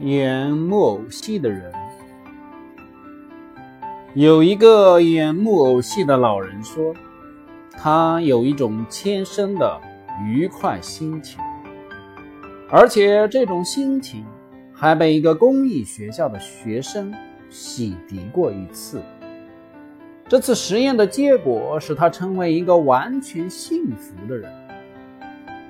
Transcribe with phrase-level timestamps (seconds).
[0.00, 1.72] 演木偶戏的人，
[4.14, 6.92] 有一个演木偶戏的老人说，
[7.70, 9.80] 他有一种天生的
[10.26, 11.38] 愉快心情，
[12.68, 14.26] 而且这种心情
[14.72, 17.14] 还被一个公益学校的学生
[17.48, 19.00] 洗涤过一次。
[20.28, 24.52] 这次实验的结果使他成为一个完全幸福的人。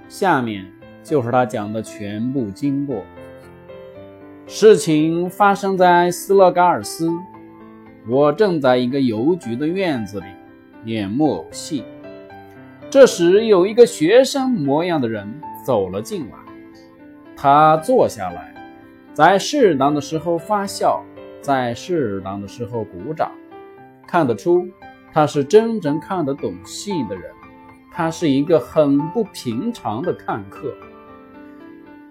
[0.09, 0.65] 下面
[1.03, 3.05] 就是他讲的全部经过。
[4.47, 7.11] 事情发生在斯勒嘎尔斯，
[8.07, 10.27] 我正在一个邮局的院子里
[10.85, 11.83] 演木偶戏。
[12.91, 15.27] 这时，有一个学生模样的人
[15.65, 16.37] 走了进来，
[17.35, 18.55] 他坐下来，
[19.15, 21.03] 在适当的时候发笑，
[21.41, 23.33] 在适当的时候鼓掌，
[24.07, 24.69] 看得出
[25.11, 27.25] 他是真正看得懂戏的人。
[27.91, 30.75] 他是一个很不平常的看客。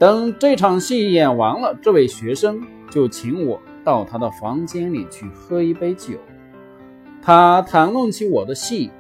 [0.04, 6.16] 等这场戏演完了，这位学生就请我到他的房间里去喝一杯酒。
[7.22, 8.92] 他谈论起我的戏，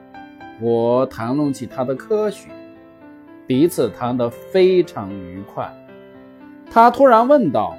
[0.61, 2.47] 我谈论起他的科学，
[3.45, 5.69] 彼此谈得非常愉快。
[6.71, 7.75] 他突然问道：“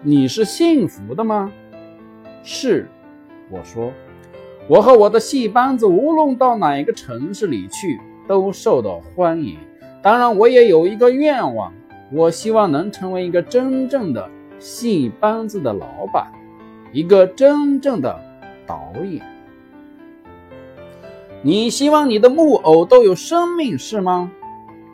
[0.00, 1.50] 你是幸福的吗
[2.44, 2.88] ？”“是。”
[3.50, 3.92] 我说
[4.70, 9.58] ，“我和我的戏班子无论到哪个城市里去，都受到欢迎。
[10.00, 11.74] 当然，我也有一个愿望。”
[12.12, 16.30] 我希望能成为一个真正的戏班子的老板，
[16.92, 18.20] 一个真正的
[18.66, 19.24] 导演。
[21.42, 24.30] 你希望你的木偶都有生命，是吗？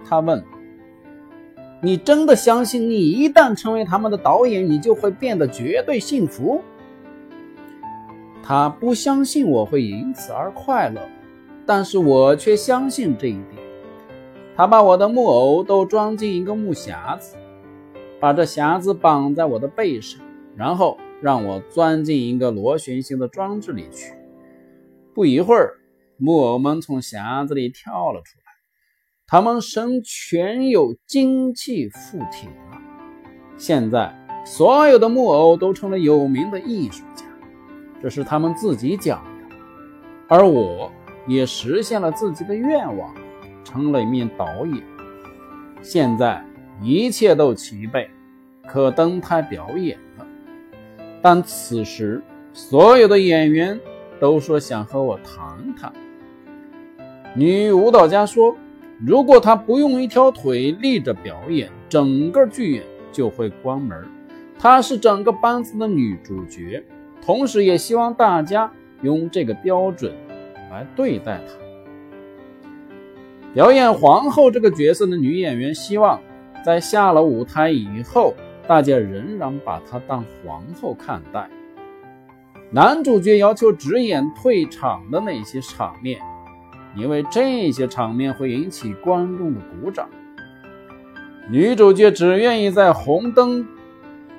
[0.08, 0.44] 他问。
[1.82, 6.62] 你真的相信，你一旦成为他们的导演，你就会变得绝对幸福？
[8.42, 11.00] 他不相信我会因此而快乐，
[11.66, 13.65] 但是我却相信这一点。
[14.56, 17.36] 他把我的木偶都装进一个木匣子，
[18.18, 20.18] 把这匣子绑在我的背上，
[20.56, 24.14] 然后让我钻进一个螺旋形的装置里去。
[25.14, 25.74] 不一会儿，
[26.16, 28.52] 木偶们从匣子里跳了出来，
[29.26, 32.80] 他们身全有精气附体了。
[33.58, 34.14] 现在，
[34.46, 37.26] 所有的木偶都成了有名的艺术家，
[38.02, 39.56] 这是他们自己讲的，
[40.28, 40.90] 而我
[41.26, 43.14] 也实现了自己的愿望。
[43.66, 44.80] 成了一名导演，
[45.82, 46.40] 现在
[46.80, 48.08] 一切都齐备，
[48.64, 50.26] 可登台表演了。
[51.20, 52.22] 但此时，
[52.52, 53.80] 所有的演员
[54.20, 55.92] 都说想和我谈谈。
[57.34, 58.56] 女舞蹈家说
[59.04, 64.06] ：“如果她不用一条腿立着表演，整个剧院就会关门。
[64.60, 66.84] 她是整个班子的女主角，
[67.20, 68.70] 同时也希望大家
[69.02, 70.14] 用这个标准
[70.70, 71.54] 来对待她。”
[73.56, 76.20] 表演皇后这个角色的女演员希望，
[76.62, 78.34] 在下了舞台以后，
[78.68, 81.48] 大家仍然把她当皇后看待。
[82.70, 86.20] 男主角要求只演退场的那些场面，
[86.94, 90.06] 因为这些场面会引起观众的鼓掌。
[91.48, 93.66] 女主角只愿意在红灯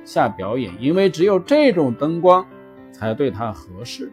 [0.05, 2.45] 下表演，因为只有这种灯光
[2.91, 4.11] 才对她合适。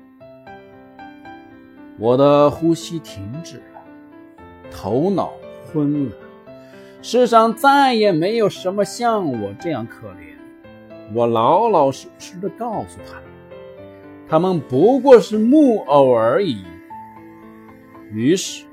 [1.99, 3.61] 我的呼吸停止。
[4.77, 5.33] 头脑
[5.73, 6.17] 昏了，
[7.01, 10.35] 世上再也没有什么像我这样可怜。
[11.15, 13.23] 我老老实实的告诉他们，
[14.29, 16.65] 他们不过是木偶而已。
[18.11, 18.65] 于是，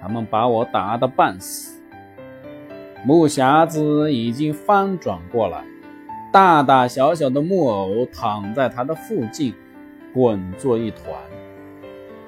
[0.00, 1.80] 他们把我打得半死。
[3.04, 5.64] 木匣子已经翻转过来，
[6.32, 9.54] 大大小小的木偶躺在它的附近，
[10.12, 11.06] 滚作一团。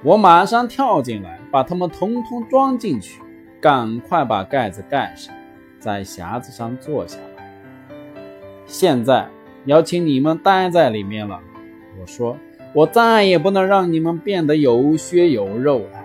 [0.02, 1.39] 我马上跳进来。
[1.50, 3.20] 把它们统统装进去，
[3.60, 5.34] 赶快把盖子盖上，
[5.78, 7.94] 在匣子上坐下来。
[8.66, 9.28] 现在
[9.64, 11.40] 要请你们待在里面了。
[12.00, 12.36] 我说，
[12.72, 16.04] 我再也不能让你们变得有血有肉了。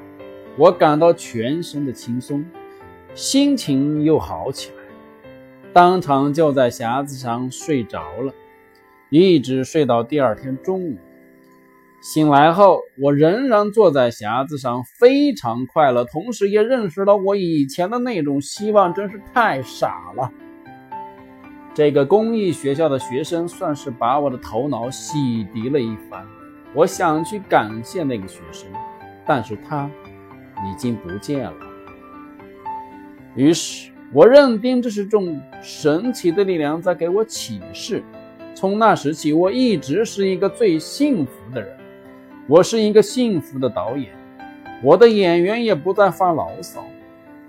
[0.58, 2.44] 我感到全身的轻松，
[3.14, 5.30] 心情又好起来，
[5.72, 8.34] 当场就在匣子上睡着了，
[9.10, 10.98] 一直睡到第二天中午。
[12.02, 20.32] 醒来后，我仍然坐在匣子上，非常快乐，同时也认识到我以前的那种希望真是太傻了。
[21.74, 25.18] 这个公益学校的学生算是把我的头脑洗
[25.54, 26.26] 涤了一番。
[26.74, 28.70] 我想去感谢那个学生，
[29.26, 29.90] 但是他
[30.70, 31.54] 已经不见了。
[33.34, 38.04] 于是我认定这是种神奇的力量在给我启示。
[38.54, 41.78] 从那时起，我一直是一个最幸福的人。
[42.48, 44.14] 我是一个幸福的导演，
[44.84, 46.86] 我的演员也不再发牢骚，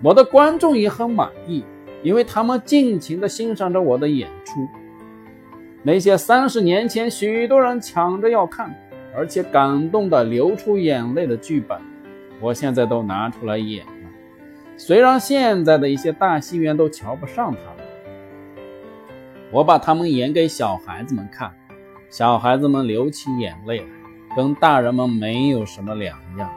[0.01, 1.63] 我的观众也很满意，
[2.01, 4.67] 因为他们尽情地欣赏着我的演出。
[5.83, 8.73] 那些三十年前许多人抢着要看，
[9.15, 11.79] 而且感动的流出眼泪的剧本，
[12.41, 13.91] 我现在都拿出来演了。
[14.77, 17.85] 虽然现在的一些大戏院都瞧不上他们，
[19.51, 21.53] 我把他们演给小孩子们看，
[22.09, 23.85] 小孩子们流起眼泪来，
[24.37, 26.47] 跟大人们没有什么两样。